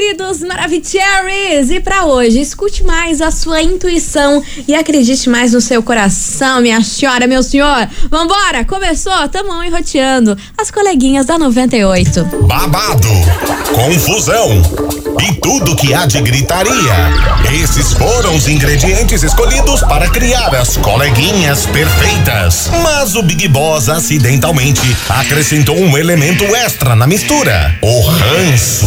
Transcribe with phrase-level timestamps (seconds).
[0.00, 1.70] queridos Maravicheries!
[1.70, 6.82] E para hoje, escute mais a sua intuição e acredite mais no seu coração, minha
[6.82, 7.86] senhora, meu senhor.
[8.10, 8.64] Vambora!
[8.64, 12.24] Começou, tamo enroteando as coleguinhas da 98.
[12.46, 13.08] Babado,
[13.74, 14.62] confusão
[15.20, 16.72] e tudo que há de gritaria.
[17.62, 22.70] Esses foram os ingredientes escolhidos para criar as coleguinhas perfeitas.
[22.82, 28.86] Mas o Big Boss acidentalmente acrescentou um elemento extra na mistura: o ranço.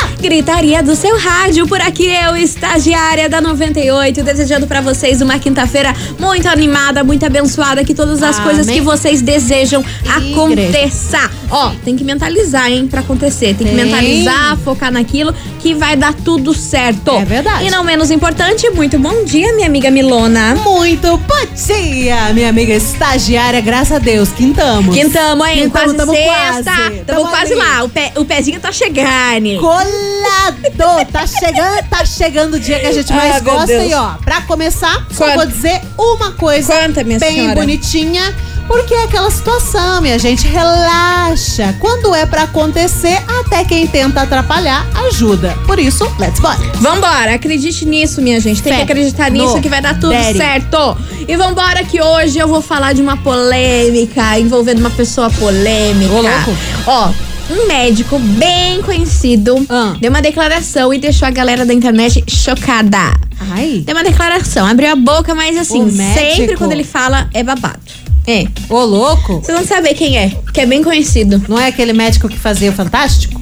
[0.21, 5.95] Gritaria do seu rádio, por aqui eu, estagiária da 98, desejando para vocês uma quinta-feira
[6.19, 8.47] muito animada, muito abençoada, que todas as Amém.
[8.47, 11.17] coisas que vocês desejam aconteça.
[11.49, 13.55] Ó, tem que mentalizar, hein, pra acontecer.
[13.55, 17.11] Tem que mentalizar, focar naquilo que vai dar tudo certo.
[17.11, 17.65] É verdade.
[17.65, 20.55] E não menos importante, muito bom dia, minha amiga Milona.
[20.55, 24.95] Muito bom dia, minha amiga estagiária, graças a Deus, quintamos.
[24.95, 25.63] Quintamo, hein?
[25.63, 26.23] Quintamo, quase sexta.
[26.33, 26.63] quase.
[26.63, 27.61] Tamo, Tamo quase ali.
[27.61, 27.83] lá.
[27.83, 29.59] O, pé- o pezinho tá chegando.
[29.59, 31.11] Colado!
[31.11, 33.73] Tá chegando, tá chegando o dia que a gente mais Ah, gosta.
[33.73, 35.35] E ó, pra começar, só Conta.
[35.37, 37.55] vou dizer uma coisa Conta, minha bem senhora.
[37.55, 38.35] bonitinha.
[38.71, 41.75] Porque é aquela situação, minha gente, relaxa.
[41.79, 45.57] Quando é pra acontecer, até quem tenta atrapalhar ajuda.
[45.67, 46.47] Por isso, let's go.
[46.75, 48.63] Vambora, acredite nisso, minha gente.
[48.63, 50.37] Tem Fé que acreditar nisso no que vai dar tudo daddy.
[50.37, 50.97] certo.
[51.27, 56.13] E vambora que hoje eu vou falar de uma polêmica envolvendo uma pessoa polêmica.
[56.13, 56.57] Ô, louco.
[56.87, 57.09] Ó,
[57.53, 59.95] um médico bem conhecido Ah.
[59.99, 63.13] deu uma declaração e deixou a galera da internet chocada.
[63.53, 63.83] Ai.
[63.85, 66.57] Deu uma declaração, abriu a boca, mas assim, O sempre médico.
[66.59, 67.79] quando ele fala é babado.
[68.27, 68.45] É.
[68.69, 69.41] Ô, louco.
[69.41, 71.43] Vocês vão saber quem é, que é bem conhecido.
[71.47, 73.41] Não é aquele médico que fazia o Fantástico?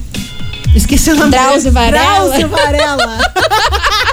[0.76, 1.92] Esqueci o nome Drauzio dele.
[1.92, 2.28] Varela.
[2.28, 3.20] Drauzio Varela.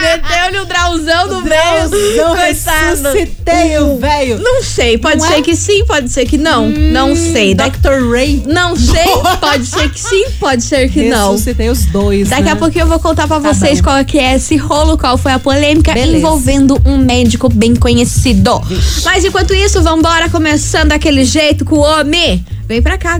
[0.00, 3.12] Meteu-lhe o drauzão no Drauzão, Coitado.
[3.12, 4.38] ressuscitei o velho.
[4.38, 5.42] Não sei, pode Não ser é?
[5.42, 6.68] que sim, pode ser que não.
[6.68, 7.54] não sei.
[7.54, 8.10] Dr.
[8.12, 8.42] Ray.
[8.46, 9.04] Não sei,
[9.40, 11.32] pode ser que sim, pode ser que não.
[11.32, 12.28] Ressuscitei os dois.
[12.28, 12.52] Daqui né?
[12.52, 15.32] a pouquinho eu vou contar pra Tá vocês qual que é esse rolo, qual foi
[15.32, 16.16] a polêmica Beleza.
[16.18, 18.60] envolvendo um médico bem conhecido.
[19.04, 22.44] Mas enquanto isso, vambora começando daquele jeito com o homem.
[22.66, 23.18] Vem pra cá,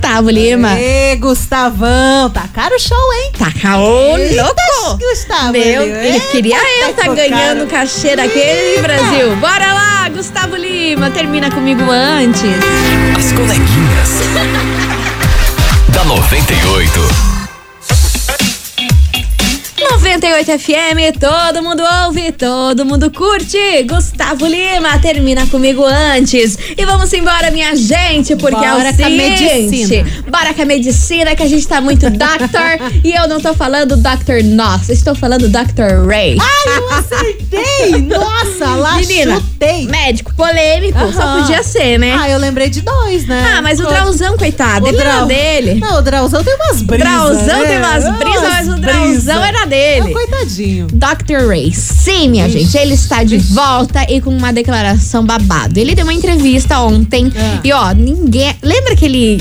[0.00, 0.78] Gustavo Lima.
[0.80, 3.32] Ê, Gustavão, tá caro o show, hein?
[3.38, 4.98] Tá ô Eita, louco!
[4.98, 5.52] Gustavo.
[5.52, 9.36] Meu, ele- ele queria eu Eita, tá ganhando cachê daquele Brasil.
[9.36, 12.42] Bora lá, Gustavo Lima, termina comigo antes.
[13.18, 14.10] As coleguinhas.
[15.92, 17.39] da 98.
[20.02, 23.58] 98 FM, todo mundo ouve, todo mundo curte.
[23.84, 26.56] Gustavo Lima, termina comigo antes.
[26.76, 29.42] E vamos embora, minha gente, porque é o Bora com a seguinte.
[29.44, 30.10] medicina.
[30.28, 32.80] Bora com a medicina, que a gente tá muito doctor.
[33.04, 34.42] e eu não tô falando Dr.
[34.42, 36.08] Nossa, estou falando Dr.
[36.08, 36.38] Ray.
[36.40, 38.02] Ai, eu acertei!
[38.02, 39.86] Nossa, lá Menina, chutei.
[39.86, 42.16] médico polêmico, só podia ser, né?
[42.18, 43.54] Ah, eu lembrei de dois, né?
[43.56, 45.74] Ah, mas o Co- Drauzão, coitado, o ele era Drau- dele.
[45.74, 47.08] Não, o Drauzão tem umas brisas.
[47.08, 47.66] Drauzão né?
[47.68, 49.46] tem umas brisas, mas o Drauzão brisa.
[49.46, 49.89] era dele.
[49.98, 50.86] Ah, coitadinho.
[50.92, 51.48] Dr.
[51.48, 51.72] Ray.
[51.72, 52.60] Sim, minha Ixi.
[52.60, 55.78] gente, ele está de volta e com uma declaração babado.
[55.78, 57.60] Ele deu uma entrevista ontem Ah.
[57.64, 58.54] e ó, ninguém.
[58.62, 59.40] Lembra que ele.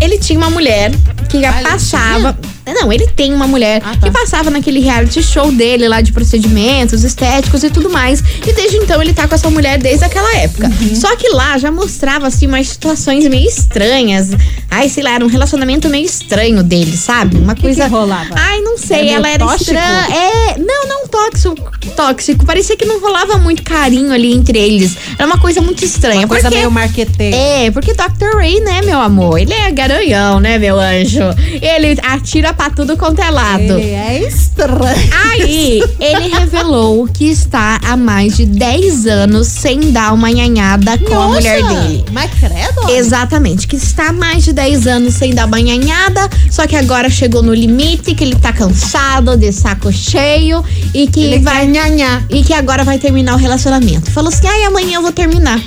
[0.00, 0.90] Ele tinha uma mulher
[1.30, 2.36] que Ah, passava.
[2.66, 4.06] Não, ele tem uma mulher Ah, tá.
[4.06, 8.22] que passava naquele reality show dele lá de procedimentos estéticos e tudo mais.
[8.46, 10.66] E desde então ele tá com essa mulher desde aquela época.
[10.80, 10.94] Uhum.
[10.94, 14.30] Só que lá já mostrava assim umas situações meio estranhas.
[14.70, 17.36] Ai, sei lá, era um relacionamento meio estranho dele, sabe?
[17.36, 17.86] Uma que coisa.
[17.86, 18.34] rolava?
[18.34, 20.06] Ai, não sei, Era ela era estranha.
[20.10, 22.44] É, não, não tóxico, tóxico.
[22.46, 24.96] Parecia que não rolava muito carinho ali entre eles.
[25.18, 26.20] Era uma coisa muito estranha.
[26.20, 27.36] Uma coisa porque, meio marqueteira.
[27.36, 28.36] É, porque Dr.
[28.36, 29.38] Ray, né, meu amor?
[29.38, 31.20] Ele é garanhão, né, meu anjo?
[31.60, 33.62] Ele atira pra tudo quanto é lado.
[33.62, 34.94] Ele é estranho.
[35.30, 41.12] Aí, ele revelou que está há mais de 10 anos sem dar uma nhanhada com
[41.14, 42.04] a Nossa, mulher dele.
[42.12, 42.90] Mas credo.
[42.90, 47.42] Exatamente, que está há mais de 10 anos sem dar banhanhada, só que agora chegou
[47.42, 52.22] no limite, que ele tá cansado, de saco cheio e que Ele vai nhanhá.
[52.30, 54.10] e que agora vai terminar o relacionamento.
[54.10, 55.60] Falou assim: "Ai, amanhã eu vou terminar".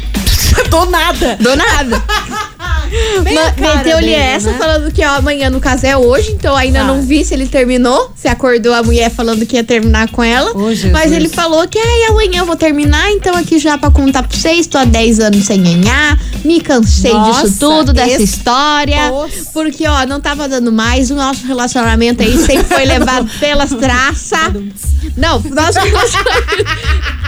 [0.70, 1.38] Do nada.
[1.40, 2.04] Do nada.
[3.24, 4.58] Meteu-lhe dele, essa né?
[4.58, 6.86] falando que ó, amanhã no caso é hoje, então ainda Tá.
[6.86, 8.12] não vi se ele terminou.
[8.16, 10.52] Se acordou a mulher falando que ia terminar com ela.
[10.74, 10.92] Jesus.
[10.92, 14.38] Mas ele falou que ai, amanhã eu vou terminar, então aqui já pra contar pra
[14.38, 19.10] vocês, tô há 10 anos sem ganhar, me cansei Nossa, disso tudo, dessa esse- história.
[19.10, 19.50] Nossa.
[19.54, 24.54] Porque, ó, não tava dando mais, o nosso relacionamento aí sempre foi levado pelas traças.
[25.18, 27.27] Não, nosso relacionamento.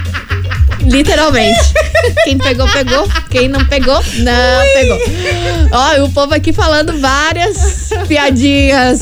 [0.90, 1.60] Literalmente.
[2.26, 3.08] Quem pegou, pegou.
[3.30, 5.00] Quem não pegou, não pegou.
[5.72, 9.02] Ó, o povo aqui falando várias piadinhas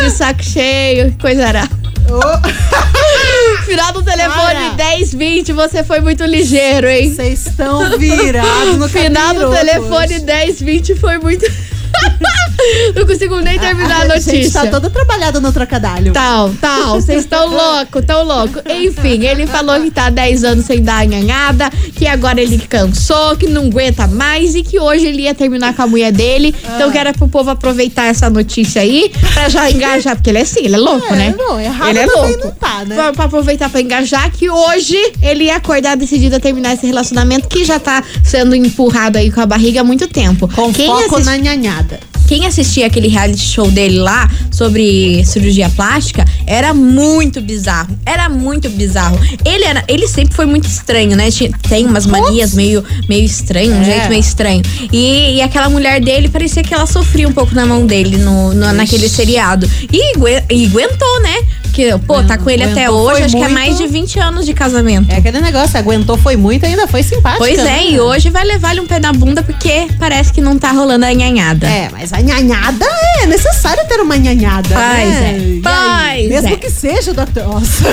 [0.00, 1.68] de saco cheio, coisa era.
[3.64, 4.96] Final do telefone Cara.
[4.96, 7.14] 1020, você foi muito ligeiro, hein?
[7.14, 10.24] Vocês estão virados no Final do telefone hoje.
[10.24, 11.46] 1020 foi muito.
[12.94, 14.32] não consigo nem terminar a, notícia.
[14.32, 16.12] gente tá toda trabalhada no trocadilho.
[16.12, 18.60] Tal, tal, vocês estão louco, tão louco.
[18.68, 23.36] Enfim, ele falou que tá há 10 anos sem dar anhanhada, que agora ele cansou,
[23.36, 26.54] que não aguenta mais e que hoje ele ia terminar com a mulher dele.
[26.74, 30.42] Então que era pro povo aproveitar essa notícia aí pra já engajar, porque ele é
[30.42, 31.34] assim, ele é louco, É, né?
[31.36, 32.38] não, errado ele é louco.
[32.44, 32.94] não tá, né?
[32.94, 37.48] Pra, pra aproveitar pra engajar que hoje ele ia acordar decidido a terminar esse relacionamento
[37.48, 40.48] que já tá sendo empurrado aí com a barriga há muito tempo.
[40.54, 42.00] Com Quem foco assist- na nhanhada.
[42.30, 47.98] Quem assistia aquele reality show dele lá sobre cirurgia plástica era muito bizarro.
[48.06, 49.18] Era muito bizarro.
[49.44, 51.28] Ele era, ele sempre foi muito estranho, né?
[51.68, 53.84] Tem umas manias meio, meio estranho, um É.
[53.84, 54.62] jeito meio estranho.
[54.92, 58.54] E, e aquela mulher dele parecia que ela sofria um pouco na mão dele no,
[58.54, 59.68] no- naquele seriado.
[59.92, 60.16] E,
[60.54, 61.34] e aguentou, né?
[61.80, 63.54] Porque, pô, tá com ele até hoje, acho que é muito.
[63.54, 65.10] mais de 20 anos de casamento.
[65.10, 67.38] É aquele negócio, aguentou, foi muito, ainda foi simpática.
[67.38, 67.86] Pois é, né?
[67.92, 71.12] e hoje vai levar-lhe um pé na bunda porque parece que não tá rolando a
[71.12, 71.66] nhanhada.
[71.66, 72.86] É, mas a nhanhada
[73.22, 74.68] é necessário ter uma nhanhada.
[74.68, 75.38] Pois né?
[75.38, 76.56] é, pois Mesmo é.
[76.56, 77.44] que seja, doutor.
[77.46, 77.84] Nossa.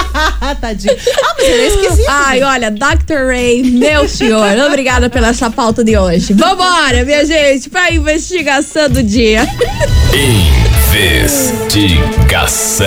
[0.60, 0.96] Tadinho.
[1.22, 2.08] Ah, mas ele é esquisito.
[2.08, 3.26] Ai, olha, Dr.
[3.28, 6.32] Ray, meu senhor, obrigada pela essa pauta de hoje.
[6.32, 9.46] Vambora, minha gente, pra investigação do dia.
[10.98, 12.86] Investigação.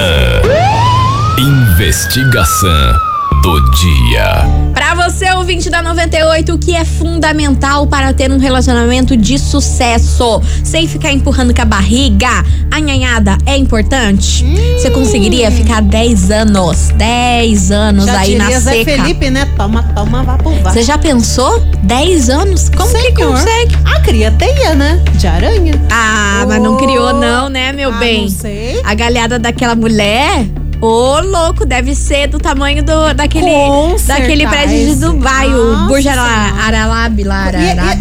[1.38, 3.09] Investigação
[3.42, 4.46] do dia.
[4.74, 10.42] Pra você, ouvinte da 98, o que é fundamental para ter um relacionamento de sucesso?
[10.64, 14.46] Sem ficar empurrando com a barriga, a nhanhada é importante?
[14.78, 18.92] Você conseguiria ficar 10 anos, 10 anos Já aí na Zé seca?
[18.92, 19.48] Felipe, né?
[19.58, 20.72] Toma, toma, vá pro vá.
[20.72, 21.60] Você já pensou?
[21.84, 22.70] 10 anos?
[22.70, 23.32] Como que Senhor.
[23.34, 23.78] consegue?
[23.86, 25.02] Ah, cria teia, né?
[25.16, 25.74] De aranha.
[25.92, 28.22] Ah, mas não criou não, né, meu Ah, bem?
[28.24, 28.82] não sei.
[28.84, 30.46] A galhada daquela mulher,
[30.82, 34.50] ô louco, deve ser do tamanho do, daquele, Com daquele certeza.
[34.50, 36.22] prédio de Dubai, o Nossa Burj Senhora.
[36.22, 37.46] Aralab lá.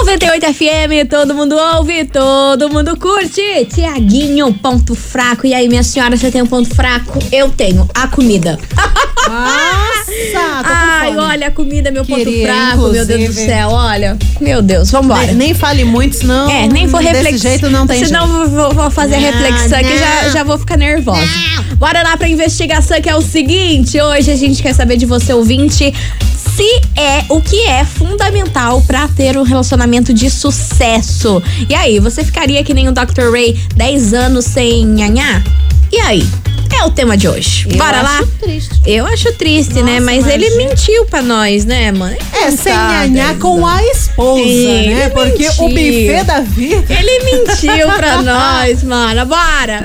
[0.05, 3.41] 98 FM, todo mundo ouve, todo mundo curte.
[3.73, 5.47] Tiaguinho, ponto fraco.
[5.47, 7.17] E aí, minha senhora, você tem um ponto fraco?
[7.31, 8.59] Eu tenho, a comida.
[9.27, 13.45] Nossa, Ai, olha, a comida é meu ponto Queria, fraco, meu Deus do inclusive.
[13.47, 14.15] céu, olha.
[14.39, 15.25] Meu Deus, vambora.
[15.27, 16.49] Nem, nem fale muito, senão.
[16.51, 17.31] É, nem vou reflexar.
[17.31, 18.49] Desse jeito não tem Senão jeito.
[18.51, 20.31] vou, vou fazer Não, reflexão aqui já, não.
[20.33, 21.27] já vou ficar nervosa.
[21.77, 25.33] Bora lá pra investigação que é o seguinte: hoje a gente quer saber de você,
[25.33, 25.91] ouvinte,
[26.55, 31.43] se é o que é fundamental pra ter um relacionamento de sucesso.
[31.67, 33.29] E aí, você ficaria que nem o Dr.
[33.29, 35.43] Ray 10 anos sem nhanhá?
[35.91, 36.25] E aí?
[36.73, 37.67] É o tema de hoje.
[37.69, 38.21] Eu Bora lá?
[38.41, 38.81] triste.
[38.85, 39.93] Eu acho triste, né?
[39.99, 40.69] Nossa, Mas ele imagina.
[40.69, 42.15] mentiu pra nós, né, mano?
[42.33, 45.09] É, sem nhanhar com a esposa, Ele né?
[45.09, 46.07] Porque o mentiu.
[46.09, 46.85] buffet da vida.
[46.93, 49.25] Ele mentiu pra nós, mano.
[49.25, 49.83] Bora!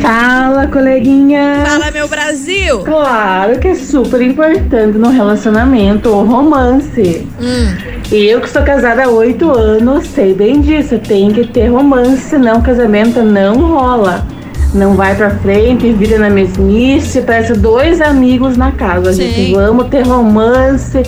[0.00, 1.64] Fala, coleguinha.
[1.66, 2.80] Fala, meu Brasil!
[2.80, 7.26] Claro que é super importante no relacionamento o romance.
[7.40, 7.76] Hum,
[8.12, 10.98] E eu que sou casada há oito anos, sei bem disso.
[10.98, 14.26] Tem que ter romance, senão o casamento não rola.
[14.72, 19.10] Não vai pra frente, vira na mesmice, parece dois amigos na casa.
[19.10, 19.54] A gente Sim.
[19.54, 21.02] vamos ter romance,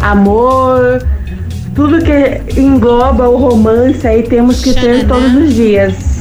[0.00, 1.02] amor,
[1.74, 5.14] tudo que engloba o romance aí temos que ter Xananá.
[5.14, 6.16] todos os dias.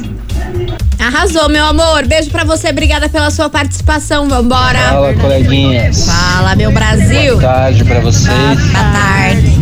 [0.99, 2.05] Arrasou, meu amor.
[2.07, 2.69] Beijo pra você.
[2.69, 4.27] Obrigada pela sua participação.
[4.27, 4.79] Vambora.
[4.79, 6.07] Fala, coleguinhas.
[6.07, 7.37] Fala, meu Brasil.
[7.37, 8.59] Boa tarde pra vocês.
[8.71, 9.59] Boa tarde.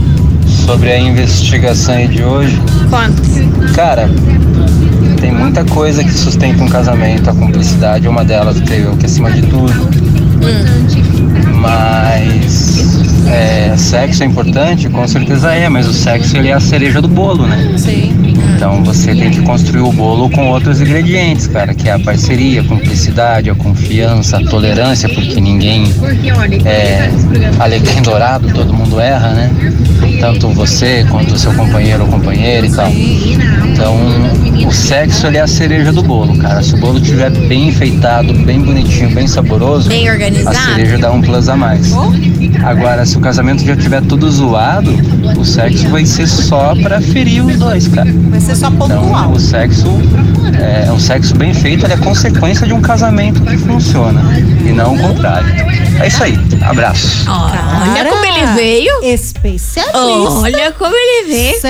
[0.65, 2.57] Sobre a investigação aí de hoje.
[2.89, 3.27] Quantos?
[3.75, 4.09] Cara,
[5.23, 7.29] tem muita coisa que sustenta um casamento.
[7.29, 9.73] A cumplicidade é uma delas, creio eu, que acima de tudo.
[11.61, 14.89] Mas é, sexo é importante?
[14.89, 17.73] Com certeza é, mas o sexo ele é a cereja do bolo, né?
[17.77, 18.32] Sim.
[18.63, 22.61] Então você tem que construir o bolo com outros ingredientes, cara, que é a parceria,
[22.61, 25.93] a cumplicidade, a confiança, a tolerância, porque ninguém
[26.63, 27.11] é
[27.59, 29.51] alecrim dourado, todo mundo erra, né?
[30.21, 32.89] Tanto você quanto o seu companheiro ou companheira e tal.
[32.89, 33.97] Então,
[34.65, 36.63] o sexo ele é a cereja do bolo, cara.
[36.63, 41.21] Se o bolo estiver bem enfeitado, bem bonitinho, bem saboroso, Bem a cereja dá um
[41.21, 41.93] plus a mais.
[42.63, 44.91] Agora, se o casamento já tiver tudo zoado,
[45.37, 48.09] o sexo vai ser só pra ferir os dois, cara.
[48.29, 49.31] Vai ser só Então, pontual.
[49.31, 49.87] o sexo,
[50.59, 54.95] é, um sexo bem feito, ele é consequência de um casamento que funciona e não
[54.95, 55.49] o contrário.
[55.99, 56.37] É isso aí.
[56.61, 57.29] Abraço.
[57.29, 59.03] Olha Cara, como ele veio.
[59.03, 59.99] Especialista.
[59.99, 61.61] Olha como ele veio.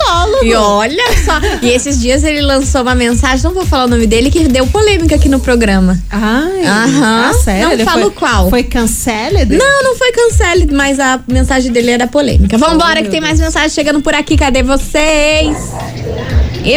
[0.00, 0.44] Sexólogo.
[0.44, 1.40] E olha só.
[1.62, 4.66] E esses dias ele lançou uma mensagem, não vou falar o nome dele, que deu
[4.66, 5.98] polêmica aqui no programa.
[6.10, 7.30] Ai, Aham.
[7.30, 7.64] ah, sério?
[7.66, 8.50] Não Ele falo foi, qual.
[8.50, 9.54] Foi canceled?
[9.56, 12.56] Não, não foi cancele, mas a mensagem dele era polêmica.
[12.58, 14.36] Vambora, Oh, que tem mais mensagem chegando por aqui.
[14.36, 15.56] Cadê vocês?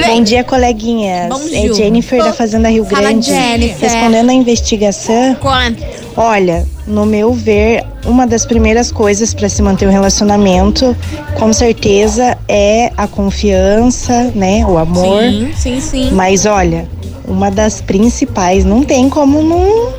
[0.07, 1.27] Bom dia, coleguinhas.
[1.27, 1.73] Bom é dia.
[1.73, 3.25] Jennifer da Fazenda Rio Fala, Grande.
[3.27, 3.89] Jennifer.
[3.89, 5.83] Respondendo a investigação, Quanto?
[6.15, 10.95] Olha, no meu ver, uma das primeiras coisas para se manter um relacionamento,
[11.37, 14.65] com certeza, é a confiança, né?
[14.65, 15.23] O amor.
[15.23, 16.11] Sim, sim, sim.
[16.11, 16.87] Mas olha,
[17.27, 19.93] uma das principais, não tem como não.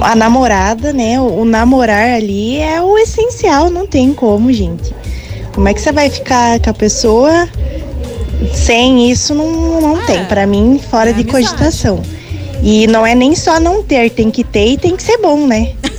[0.00, 1.20] A namorada, né?
[1.20, 4.94] O, o namorar ali é o essencial, não tem como, gente.
[5.54, 7.48] Como é que você vai ficar com a pessoa
[8.52, 9.34] sem isso?
[9.34, 10.24] Não, não tem.
[10.24, 11.46] Pra mim, fora é de amizade.
[11.46, 12.02] cogitação.
[12.62, 15.46] E não é nem só não ter, tem que ter e tem que ser bom,
[15.46, 15.74] né?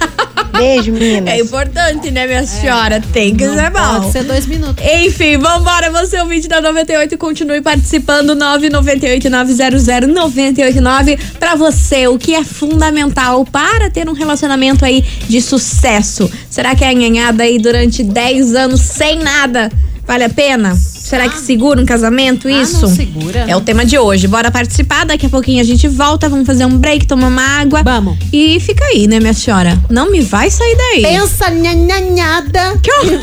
[0.58, 1.34] Beijo, meninas.
[1.34, 3.02] É importante, né, minha senhora?
[3.14, 4.00] Tem que ser bom.
[4.00, 4.82] Pode ser dois minutos.
[4.86, 11.20] Enfim, vambora, você ouvinte da 98, continue participando, 998-900-989.
[11.40, 16.32] Pra você, o que é fundamental para ter um relacionamento aí de sucesso?
[16.50, 19.70] Será que é anhanhada aí durante 10 anos sem nada?
[20.08, 20.74] Vale a pena?
[21.06, 22.88] Será que segura um casamento Ah, isso?
[22.88, 23.46] não segura.
[23.48, 24.28] É o tema de hoje.
[24.28, 27.84] Bora participar, daqui a pouquinho a gente volta, vamos fazer um break, tomar uma água.
[27.84, 28.18] Vamos.
[28.34, 29.78] E fica aí, né, minha senhora?
[29.88, 31.04] Não me vai sair daí.
[31.04, 33.20] Pensa nhanhanhada Que horror!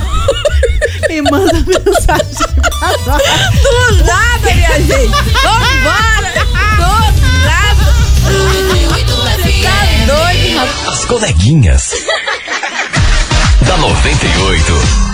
[1.10, 2.46] e manda mensagem.
[3.62, 5.08] Do nada, minha gente!
[5.42, 6.32] Vambora!
[6.76, 6.86] Do
[7.44, 7.84] nada!
[9.60, 10.86] Tá doido, rapaz?
[10.88, 11.90] As coleguinhas.
[13.66, 15.11] da 98.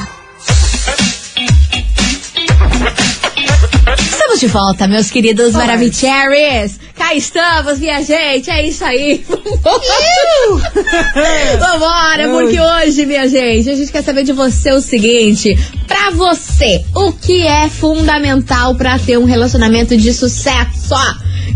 [4.39, 6.79] Estamos de volta, meus queridos Maravicheries!
[6.95, 8.49] Cá estamos, minha gente!
[8.49, 9.25] É isso aí!
[11.59, 16.85] Vambora, porque hoje, minha gente, a gente quer saber de você o seguinte: pra você,
[16.95, 20.95] o que é fundamental pra ter um relacionamento de sucesso?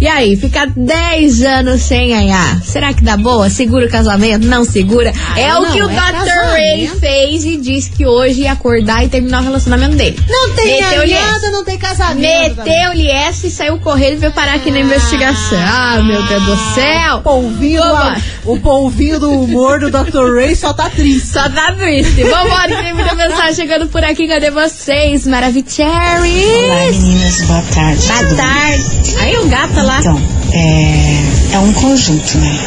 [0.03, 2.61] E aí, ficar 10 anos sem ganhar.
[2.65, 3.49] Será que dá boa?
[3.49, 4.45] Segura o casamento?
[4.49, 5.13] Não segura?
[5.37, 6.51] é Ah, o não, que o é Dr.
[6.51, 10.19] Ray fez e disse que hoje ia acordar e terminar o relacionamento dele.
[10.29, 12.57] Não tem nada, não tem casamento.
[12.65, 15.61] Meteu-lhe essa e saiu correndo e veio parar aqui na investigação.
[15.63, 17.19] Ah, meu Deus do céu!
[17.19, 20.35] O polvinho, do, o polvinho do humor do Dr.
[20.35, 21.29] Ray só tá triste.
[21.29, 22.25] Só tá triste.
[22.25, 24.27] Vambora, que tem muita mensagem chegando por aqui.
[24.27, 26.99] Cadê vocês, Olá, Maravicheries?
[26.99, 28.07] meninas, boa tarde.
[28.09, 29.17] Boa tarde.
[29.21, 29.92] Aí o gato lá.
[30.01, 30.21] Então,
[30.53, 32.59] é, é um conjunto, né?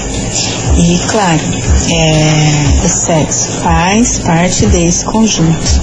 [0.77, 1.41] E, claro,
[1.89, 5.81] é, o sexo faz parte desse conjunto.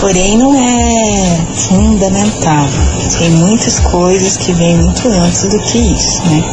[0.00, 2.66] Porém, não é fundamental.
[3.18, 6.44] Tem muitas coisas que vêm muito antes do que isso, né?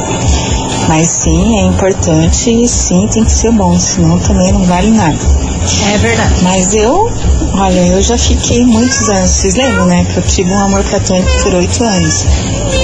[0.87, 5.17] Mas sim, é importante e sim tem que ser bom, senão também não vale nada.
[5.93, 6.43] É verdade.
[6.43, 7.09] Mas eu,
[7.53, 10.05] olha, eu já fiquei muitos anos, vocês lembram, né?
[10.05, 12.25] Que eu tive um amor platônico por oito anos.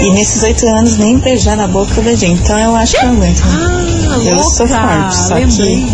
[0.02, 2.30] E nesses oito anos nem beijar na boca eu beijei.
[2.30, 3.42] Então eu acho que eu aguento.
[3.44, 5.86] Ah, eu sou forte, só lembrei.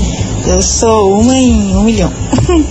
[0.44, 2.12] que eu sou uma em um milhão.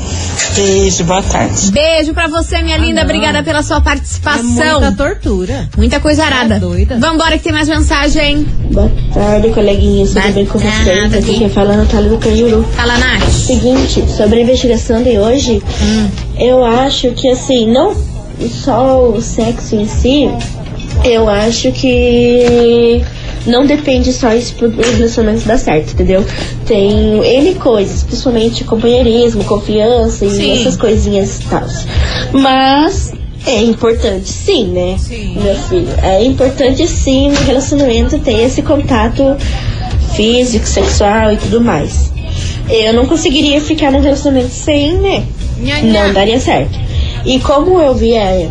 [0.55, 1.73] Beijo, boa tarde.
[1.73, 3.03] Beijo pra você, minha linda.
[3.03, 4.81] Obrigada pela sua É participação.
[4.81, 5.69] muita tortura.
[5.77, 6.55] Muita coisa arada.
[6.55, 6.97] Tá doida?
[7.01, 8.47] Vambora, que tem mais mensagem.
[8.71, 10.11] Boa tarde, coleguinhas.
[10.15, 11.15] Tudo bem com vocês?
[11.15, 12.65] Aqui quem fala é a Natália do Cajuru.
[12.77, 13.29] Fala, Nath.
[13.31, 15.61] Seguinte, sobre a investigação de hoje,
[16.39, 17.93] eu acho que assim, não
[18.49, 20.31] só o sexo em si,
[21.03, 23.03] eu acho que
[23.47, 26.25] não depende só isso pro relacionamento dar certo, entendeu?
[26.67, 30.53] Tem N coisas, principalmente companheirismo, confiança e Sim.
[30.53, 31.65] essas coisinhas e tal.
[32.33, 33.13] Mas
[33.47, 34.97] é importante sim, né?
[35.43, 39.37] Meu filho, é importante sim no relacionamento ter esse contato
[40.15, 42.13] físico, sexual e tudo mais.
[42.71, 45.25] Eu não conseguiria ficar num relacionamento sem, né?
[45.83, 46.79] Não daria certo.
[47.27, 48.49] E como eu vi a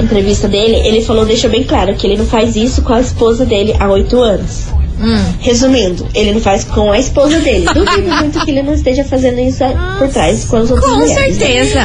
[0.00, 3.44] entrevista dele, ele falou, deixa bem claro, que ele não faz isso com a esposa
[3.44, 4.66] dele há oito anos.
[5.40, 7.66] Resumindo, ele não faz com a esposa dele.
[7.74, 9.64] Duvido muito que ele não esteja fazendo isso
[9.98, 11.36] por trás com as outras Com mulheres.
[11.38, 11.44] né?
[11.46, 11.80] certeza.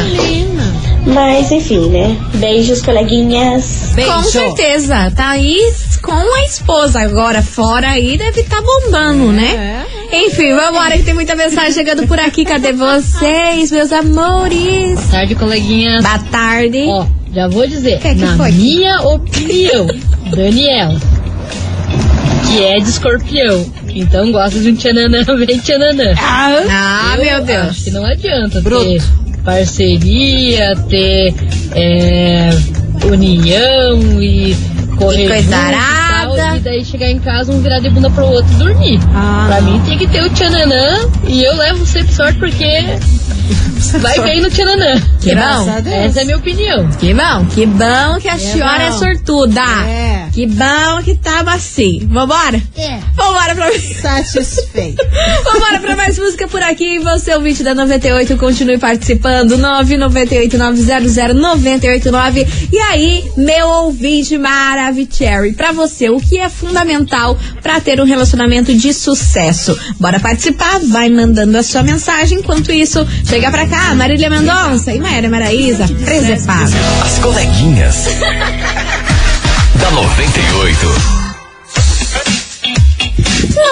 [1.08, 2.16] Mas enfim, né?
[2.36, 3.94] Beijos, coleguinhas.
[3.96, 5.12] Com certeza.
[5.16, 7.00] Tá aí com a esposa.
[7.02, 9.86] Agora, fora aí, deve estar bombando, né?
[10.12, 12.46] Enfim, vambora que tem muita mensagem chegando por aqui.
[12.46, 14.94] Cadê vocês, meus amores?
[14.96, 16.04] Boa tarde, coleguinhas.
[16.04, 16.86] Boa tarde.
[16.88, 18.52] Ó, já vou dizer, Que que na foi?
[18.52, 19.88] minha opinião,
[20.32, 21.00] Daniela,
[22.48, 26.14] que é de escorpião, então gosta de um tchananã, bem tchananã.
[26.18, 27.68] Ah, Eu meu Deus.
[27.70, 29.02] Acho que não adianta ter
[29.44, 31.34] parceria, ter
[31.74, 32.50] é,
[33.06, 34.56] união e
[34.98, 36.07] correr E.
[36.56, 39.00] e daí chegar em casa um virar de bunda pro outro e dormir.
[39.14, 39.46] Ah.
[39.48, 42.66] Pra mim tem que ter o tchananã e eu levo sempre sorte porque
[44.00, 45.02] vai bem no tchananã.
[45.22, 45.70] Que bom.
[45.92, 46.88] Essa é a minha opinião.
[47.00, 48.98] Que bom, que bom que a senhora é bom.
[48.98, 49.62] sortuda.
[49.88, 50.28] É.
[50.34, 52.06] Que bom que tava assim.
[52.10, 52.62] Vambora?
[52.76, 53.00] É.
[53.16, 53.72] Vambora pra.
[53.80, 55.04] Satisfeito.
[55.44, 57.00] Vambora pra mais música por aqui.
[57.00, 59.58] Você, ouvinte da 98, continue participando.
[59.58, 62.48] 998-900-989.
[62.72, 68.74] E aí, meu ouvinte Maravicherry, pra você, o que é fundamental pra ter um relacionamento
[68.74, 69.78] de sucesso?
[70.00, 70.80] Bora participar?
[70.90, 72.40] Vai mandando a sua mensagem.
[72.40, 76.72] Enquanto isso, chega pra cá, Marília Mendonça e Maíra Maraíza, presepada.
[77.06, 78.06] As coleguinhas.
[79.76, 81.18] da 98.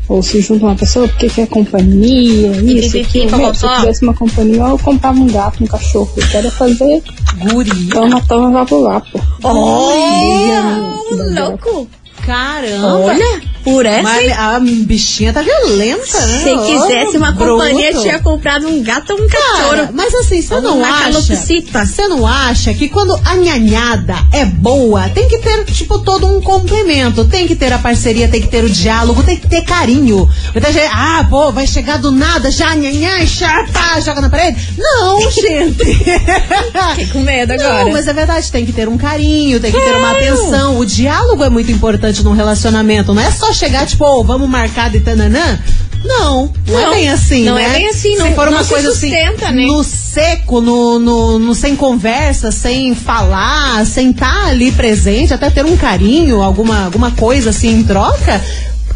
[0.08, 3.36] ou se junta uma pessoa porque quer companhia, isso, pipipi, aquilo.
[3.38, 6.10] Meu, Se eu tivesse uma companhia, eu comprava um gato, um cachorro.
[6.16, 7.02] Eu quero é fazer
[7.38, 7.86] Guri.
[7.86, 9.20] toma, toma, vá pro lá, pô.
[9.44, 11.04] Oh,
[11.40, 11.88] louco.
[12.26, 12.98] Caramba.
[12.98, 16.42] Olha, por essa, Mas a bichinha tá violenta, né?
[16.42, 17.52] Se quisesse uma Bruto.
[17.52, 19.88] companhia, tinha comprado um gato ou um Cara, cachorro.
[19.94, 21.20] mas assim, você não acha?
[21.20, 26.40] Você não acha que quando a nhanhada é boa, tem que ter, tipo, todo um
[26.40, 27.24] complemento.
[27.24, 30.28] Tem que ter a parceria, tem que ter o diálogo, tem que ter carinho.
[30.52, 34.74] Muita gente, ah, pô, vai chegar do nada, já, nhanhã, chapa, joga na parede.
[34.78, 35.84] Não, gente.
[35.84, 37.84] Fiquei com medo agora.
[37.84, 40.78] Não, mas é verdade, tem que ter um carinho, tem que ter uma atenção.
[40.78, 43.12] O diálogo é muito importante num relacionamento.
[43.14, 45.58] Não é só chegar, tipo, ô, vamos marcar de tananã.
[46.02, 47.64] Não, não, é Não, bem assim, não né?
[47.66, 49.66] é bem assim, Se não- for uma não se coisa sustenta, assim, né?
[49.66, 55.62] no seco, no, no, no sem conversa, sem falar, sem estar ali presente, até ter
[55.64, 58.40] um carinho, alguma, alguma coisa assim em troca,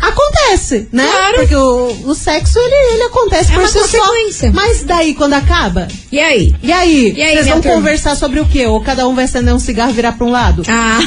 [0.00, 1.06] acontece, né?
[1.06, 1.34] Claro.
[1.36, 4.50] Porque o, o sexo, ele, ele acontece É por si só.
[4.52, 6.54] Mas daí, quando acaba, E aí?
[6.62, 7.12] e aí?
[7.16, 7.76] E aí, Vocês vão turma?
[7.76, 8.66] conversar sobre o quê?
[8.66, 10.62] Ou cada um vai acender um cigarro e virar pra um lado?
[10.68, 10.98] Ah,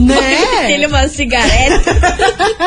[0.00, 0.70] Né?
[0.72, 1.90] Ele uma cigareta.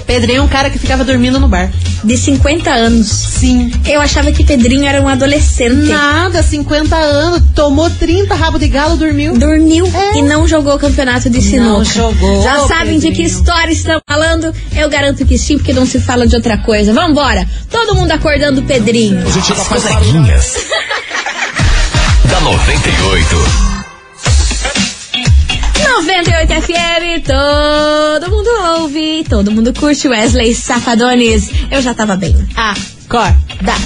[0.07, 1.71] Pedrinho é um cara que ficava dormindo no bar.
[2.03, 3.07] De 50 anos.
[3.07, 3.71] Sim.
[3.87, 5.89] Eu achava que Pedrinho era um adolescente.
[5.89, 9.39] Nada, 50 anos, tomou 30 rabo de galo, dormiu.
[9.39, 11.71] Dormiu e não jogou o campeonato de sinuca.
[11.71, 13.29] Não jogou, Já sabem de que Pedrinho.
[13.29, 14.55] história estão falando?
[14.75, 16.93] Eu garanto que sim, porque não se fala de outra coisa.
[16.93, 17.47] Vambora!
[17.71, 19.23] Todo mundo acordando o Pedrinho.
[19.27, 20.55] As coleguinhas.
[22.29, 23.70] da 98.
[25.91, 28.49] 98 FM, todo mundo
[28.79, 31.51] ouve, todo mundo curte Wesley Safadones.
[31.71, 32.35] Eu já tava bem.
[32.57, 32.75] Ah,
[33.11, 33.35] Acorda,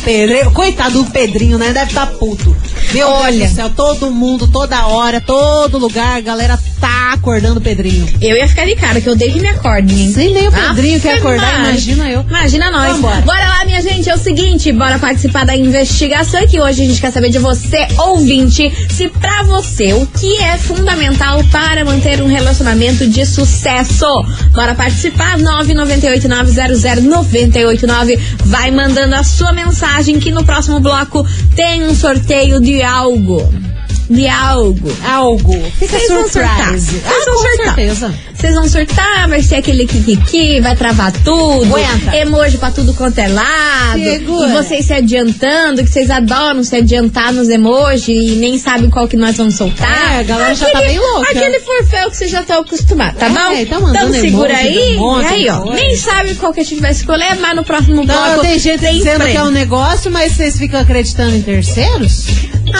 [0.04, 0.50] Pedrinho.
[0.50, 1.72] Coitado do Pedrinho, né?
[1.72, 2.54] Deve estar puto.
[2.92, 3.38] Meu Olha.
[3.38, 8.06] Deus do céu, todo mundo, toda hora, todo lugar, a galera tá acordando o Pedrinho.
[8.20, 10.12] Eu ia ficar de cara, que eu odeio que me acordem, hein?
[10.12, 11.70] Sim, nem o Pedrinho quer acordar, Maria.
[11.70, 12.20] imagina eu.
[12.28, 12.92] Imagina nós.
[12.92, 13.22] Vambora.
[13.22, 14.10] Bora lá, minha gente.
[14.10, 17.88] É o seguinte, bora participar da investigação que hoje a gente quer saber de você,
[17.96, 24.04] ouvinte, se pra você o que é fundamental para manter um relacionamento de sucesso.
[24.50, 28.18] Bora participar, 998-900-989.
[28.44, 33.73] Vai mandando a sua mensagem que no próximo bloco tem um sorteio de algo.
[34.08, 34.92] De algo.
[35.06, 35.62] Algo.
[35.78, 36.58] Fica Vocês vão surtar.
[36.58, 36.86] surprise.
[36.90, 37.64] Vocês Ah, vão com surtar.
[37.74, 38.14] certeza.
[38.34, 41.64] Vocês vão surtar, vai ser aquele kikiki, vai travar tudo.
[41.74, 42.14] Aguenta.
[42.16, 43.98] Emoji pra tudo quanto é lado.
[44.02, 44.48] Segura.
[44.48, 49.08] E vocês se adiantando, que vocês adoram se adiantar nos emojis e nem sabem qual
[49.08, 50.16] que nós vamos soltar.
[50.16, 51.30] É, a galera já tá bem louca.
[51.30, 53.70] Aquele forféu que vocês já estão acostumados, tá É, bom?
[53.70, 54.96] tá mandando então segura emoji aí.
[54.96, 55.60] monte aí, ó.
[55.60, 55.74] coisa.
[55.80, 58.80] Nem sabe qual que a gente vai escolher, mas no próximo Então, bloco tem gente
[58.80, 59.32] tem dizendo prêmio.
[59.32, 62.26] que é um negócio, mas vocês ficam acreditando em terceiros?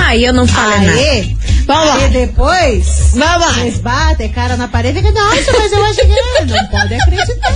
[0.03, 1.45] Aí eu não falei nada.
[1.67, 1.95] Vamos lá.
[1.97, 3.53] aí depois, Vamos lá.
[3.55, 7.53] vocês batem cara na parede e ficam, nossa, mas eu acho que não pode acreditar.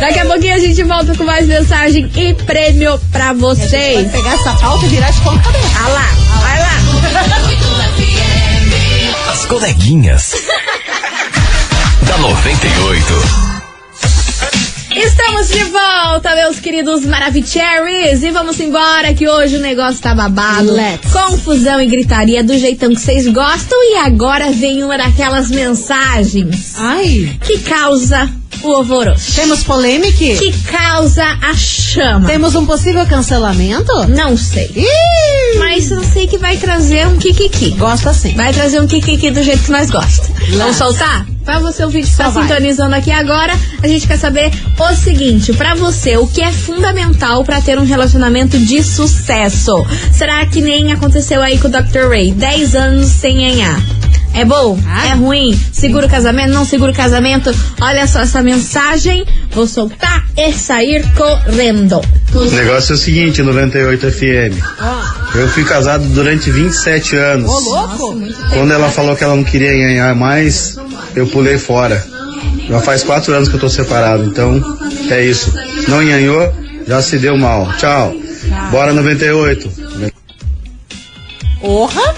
[0.00, 3.96] Daqui a pouquinho a gente volta com mais mensagem e prêmio pra vocês.
[4.06, 5.66] Pode pegar essa pauta e virar de ponta cabeça.
[5.82, 6.08] Ah lá,
[6.40, 6.70] vai lá.
[9.32, 10.34] As coleguinhas.
[12.06, 13.49] da 98.
[14.94, 18.24] Estamos de volta, meus queridos Maravicheries.
[18.24, 20.72] E vamos embora que hoje o negócio tá babado.
[20.72, 21.12] Let's.
[21.12, 23.78] Confusão e gritaria do jeitão que vocês gostam.
[23.92, 28.28] E agora vem uma daquelas mensagens Ai, que causa
[28.62, 29.34] o alvoroço.
[29.34, 30.16] temos polêmica?
[30.18, 32.26] Que causa a chama.
[32.26, 33.92] Temos um possível cancelamento?
[34.08, 34.70] Não sei.
[34.76, 37.70] Ih, Mas eu sei que vai trazer um kikiki.
[37.70, 38.34] gosto assim.
[38.34, 40.30] Vai trazer um kikiki do jeito que nós gostamos.
[40.56, 41.26] Vamos soltar?
[41.44, 42.42] Pra você ouvir que tá vai.
[42.42, 47.42] sintonizando aqui agora, a gente quer saber o seguinte, pra você, o que é fundamental
[47.44, 49.84] pra ter um relacionamento de sucesso?
[50.12, 52.08] Será que nem aconteceu aí com o Dr.
[52.10, 52.30] Ray?
[52.32, 53.80] 10 anos sem ganhar.
[54.32, 54.78] É bom?
[54.86, 55.08] Ah.
[55.08, 55.58] É ruim?
[55.72, 56.52] Segura o casamento?
[56.52, 57.54] Não segura o casamento?
[57.80, 59.24] Olha só essa mensagem.
[59.50, 62.00] Vou soltar e sair correndo.
[62.32, 64.56] O negócio é o seguinte, 98 FM.
[65.34, 67.50] Eu fui casado durante 27 anos.
[67.50, 68.16] Ô, louco?
[68.52, 70.76] Quando ela falou que ela não queria ganhar mais,
[71.14, 72.04] eu pulei fora.
[72.68, 74.62] Já faz quatro anos que eu tô separado, então
[75.10, 75.52] é isso.
[75.88, 76.52] Não ganhou,
[76.86, 77.68] já se deu mal.
[77.76, 78.14] Tchau.
[78.70, 79.70] Bora 98.
[81.60, 82.14] Porra?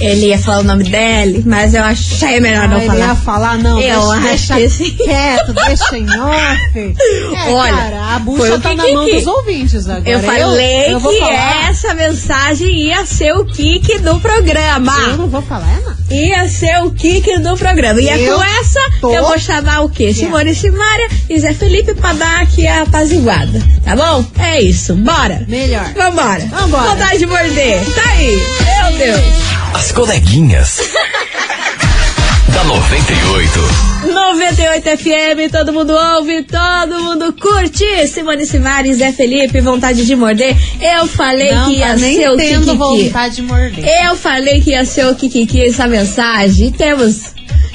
[0.00, 2.98] Ele ia falar o nome dele, mas eu achei melhor não Ai, falar.
[2.98, 6.96] Ele ia falar, não, Eu deixa, acho deixa que quieto, deixa em off.
[7.30, 8.94] É, Olha, cara, a bucha tá na Kiki.
[8.94, 10.08] mão dos ouvintes agora.
[10.08, 11.68] Eu falei eu vou que falar.
[11.68, 14.92] essa mensagem ia ser o kick do programa.
[15.08, 15.94] Eu não vou falar, não.
[16.16, 18.00] Ia ser o kick do programa.
[18.00, 20.12] E é Eu com essa tô eu vou chamar o quê?
[20.12, 23.60] Simone Simária e Zé Felipe pra dar aqui a apaziguada.
[23.84, 24.24] Tá bom?
[24.38, 24.94] É isso.
[24.94, 25.44] Bora.
[25.48, 25.92] Melhor.
[25.94, 26.40] Vambora.
[26.46, 26.90] Vambora.
[26.90, 27.80] Vontade de morder.
[27.94, 28.36] Tá aí.
[28.90, 29.20] Meu Deus.
[29.90, 30.78] As coleguinhas.
[32.54, 33.60] da 98.
[34.14, 38.06] 98 FM, todo mundo ouve, todo mundo curte.
[38.06, 40.56] Simone Simares, Zé Felipe, vontade de morder.
[40.80, 42.78] Eu falei Não, que ia tá nem ser o tendo Kikiki.
[43.08, 43.84] vontade de morder.
[44.04, 46.68] Eu falei que ia ser o Kikiki essa mensagem.
[46.68, 47.34] E temos,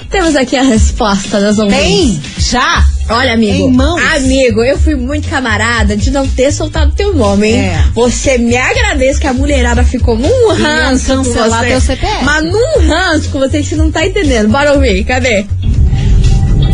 [0.09, 1.83] temos aqui a resposta das ouvintes.
[1.83, 2.21] Tem?
[2.37, 2.85] Já?
[3.07, 3.53] Olha, amigo.
[3.53, 4.01] Em mãos?
[4.15, 7.59] Amigo, eu fui muito camarada de não ter soltado teu nome, hein?
[7.59, 7.83] É.
[7.93, 11.67] Você me agradece que a mulherada ficou num ranço com você.
[11.67, 12.23] teu CPF.
[12.23, 14.49] Mas num ranço com você que você não tá entendendo.
[14.49, 15.45] Bora ouvir, cadê?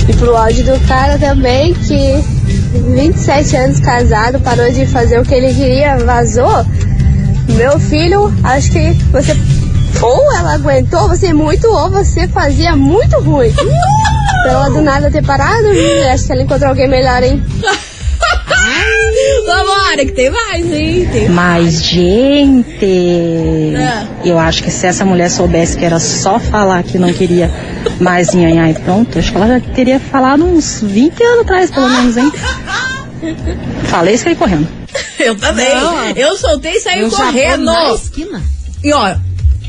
[0.08, 2.24] E pro áudio do cara também, que
[2.96, 6.66] 27 anos casado, parou de fazer o que ele queria, vazou.
[7.50, 9.36] Meu filho, acho que você
[10.02, 13.54] ou ela aguentou você muito, ou você fazia muito ruim.
[14.44, 17.44] Pra ela do nada ter parado, hum, acho que ela encontrou alguém melhor, hein?
[19.46, 21.10] Vambora, que tem mais, hein?
[21.12, 24.06] Tem Mas, gente, Ah.
[24.24, 27.52] eu acho que se essa mulher soubesse que era só falar que não queria
[28.00, 31.90] mais nhanhá e pronto, acho que ela já teria falado uns 20 anos atrás, pelo
[31.90, 32.32] menos, hein?
[33.86, 34.68] Falei e saí correndo.
[35.20, 35.76] Eu também.
[35.76, 36.10] Não.
[36.12, 37.66] eu soltei e saí eu já correndo.
[37.66, 38.42] na esquina.
[38.84, 39.16] E ó,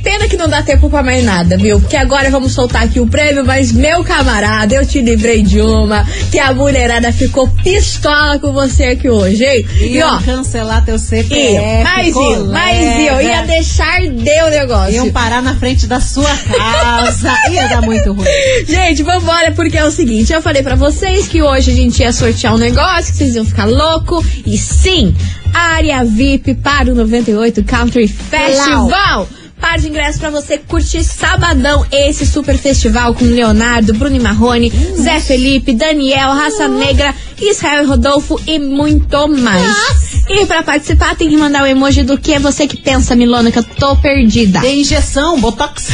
[0.02, 1.80] pena que não dá tempo pra mais nada, viu?
[1.80, 6.04] Porque agora vamos soltar aqui o prêmio, mas meu camarada, eu te livrei de uma,
[6.30, 9.66] que a mulherada ficou pistola com você aqui hoje, hein?
[9.80, 11.34] E, ó, cancelar teu CPF.
[11.34, 14.94] e, mais eu, mais eu, ia deixar de o negócio.
[14.94, 17.32] Iam parar na frente da sua casa.
[17.50, 18.26] ia dar muito ruim.
[18.66, 22.12] Gente, vambora, porque é o seguinte, eu falei pra vocês que hoje a gente ia
[22.12, 25.14] sortear um negócio, que vocês iam ficar louco, e sim,
[25.54, 29.28] área VIP para o 98 Country Festival.
[29.62, 34.72] Par de ingressos pra você curtir sabadão esse super festival com Leonardo, Bruno e Marrone,
[35.00, 40.24] Zé Felipe, Daniel, Raça Negra, Israel Rodolfo e muito mais.
[40.28, 43.52] E pra participar tem que mandar o emoji do que é você que pensa, Milona,
[43.52, 44.60] que eu tô perdida.
[44.60, 45.86] Tem injeção, botox.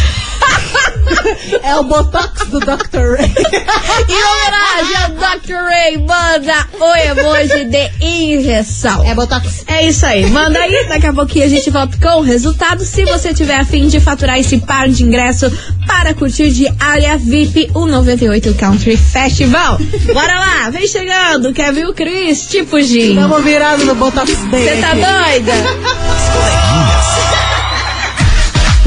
[1.62, 3.16] É o botox do Dr.
[3.16, 3.32] Ray.
[4.08, 5.54] Em homenagem ao Dr.
[5.68, 9.04] Ray, manda o emoji de injeção.
[9.04, 9.64] É botox.
[9.66, 10.26] É isso aí.
[10.26, 12.84] Manda aí, daqui a pouquinho a gente volta com o resultado.
[12.84, 15.50] Se você tiver afim de faturar esse par de ingresso
[15.86, 19.78] para curtir de área VIP, o 98 Country Festival.
[20.12, 23.16] Bora lá, vem chegando, Kevin o Cris, tipo Gin.
[23.16, 24.70] Tamo virado no botox dele.
[24.70, 25.52] Você tá doida?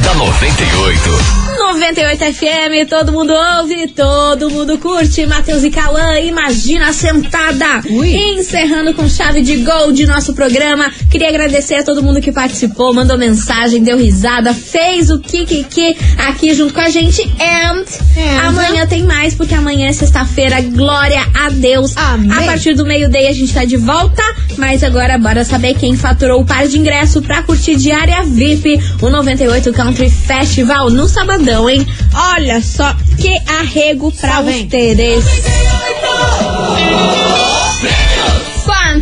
[0.04, 1.41] Da 98.
[1.74, 5.26] 98 FM, todo mundo ouve, todo mundo curte.
[5.26, 7.82] Matheus e Cauã, imagina sentada.
[7.88, 10.92] Encerrando com chave de gol de nosso programa.
[11.10, 15.96] Queria agradecer a todo mundo que participou, mandou mensagem, deu risada, fez o Kikiki
[16.28, 17.22] aqui junto com a gente.
[17.40, 17.86] And
[18.46, 20.62] amanhã tem mais, porque amanhã é sexta-feira.
[20.62, 21.96] Glória a Deus.
[21.96, 22.32] Amém.
[22.32, 24.22] A partir do meio-dia a gente tá de volta.
[24.58, 29.10] Mas agora bora saber quem faturou o par de ingresso pra curtir diária VIP, o
[29.10, 31.86] 98 Country Festival no sabadão, hein?
[32.36, 35.26] Olha só que arrego pra vocês.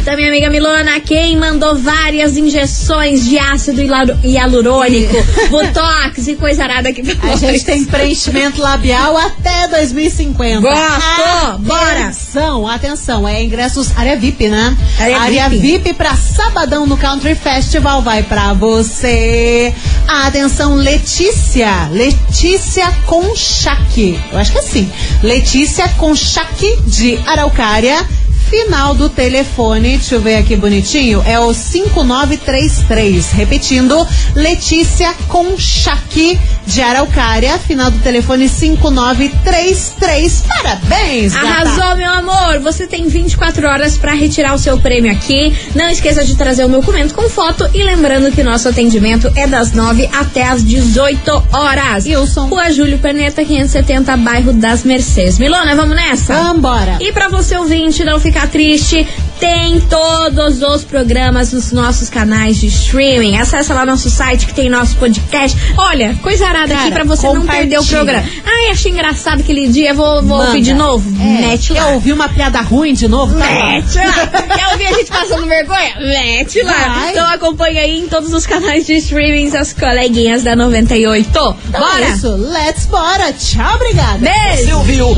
[0.10, 3.80] Conta, minha amiga Milona, quem mandou várias injeções de ácido
[4.24, 5.14] hialurônico,
[5.52, 7.40] botox e coisa arada aqui pra A nós.
[7.40, 10.62] gente tem preenchimento labial até 2050.
[10.62, 11.60] Gosto!
[11.60, 12.06] Bora!
[12.06, 13.28] Atenção, atenção.
[13.28, 14.76] É ingressos área VIP, né?
[14.98, 15.62] Área VIP.
[15.62, 19.72] VIP pra sabadão no Country Festival vai pra você.
[20.08, 21.88] Atenção, Letícia.
[21.92, 24.20] Letícia Conchaque.
[24.32, 24.92] Eu acho que é assim.
[25.22, 28.08] Letícia Conchaque de Araucária.
[28.50, 33.32] Final do telefone, deixa eu ver aqui bonitinho, é o 5933.
[33.32, 37.60] Repetindo, Letícia Conchaque de Araucária.
[37.60, 40.44] Final do telefone 5933.
[40.48, 41.48] Parabéns, gata.
[41.48, 42.60] Arrasou, meu amor!
[42.62, 45.56] Você tem 24 horas pra retirar o seu prêmio aqui.
[45.76, 47.70] Não esqueça de trazer o documento com foto.
[47.74, 52.06] E lembrando que nosso atendimento é das 9 até as 18 horas.
[52.06, 52.48] Wilson.
[52.48, 55.38] Rua Júlio Perneta, 570, bairro das Mercês.
[55.38, 56.34] Milona, vamos nessa?
[56.34, 56.98] Vambora.
[57.00, 59.08] E pra você ouvinte não ficar triste,
[59.40, 63.38] tem todos os programas nos nossos canais de streaming.
[63.38, 65.58] Acesse lá nosso site que tem nosso podcast.
[65.78, 68.24] Olha, coisa arada aqui pra você não perder o programa.
[68.46, 70.48] Ai, achei engraçado aquele dia, vou, vou Manda.
[70.50, 71.10] ouvir de novo.
[71.22, 71.88] É, Mete Quer lá.
[71.92, 73.38] ouvir uma piada ruim de novo?
[73.40, 73.66] Tá lá.
[73.72, 74.28] Mete lá.
[74.58, 75.96] Quer ouvir a gente passando vergonha?
[76.00, 76.74] Mete lá.
[77.00, 77.12] Vai.
[77.12, 81.28] Então acompanha aí em todos os canais de streaming as coleguinhas da 98.
[81.30, 82.06] Então Bora!
[82.06, 83.32] é isso, let's bora.
[83.34, 84.18] Tchau, obrigada.
[84.18, 84.64] Beijo!
[84.66, 85.18] Você ouviu?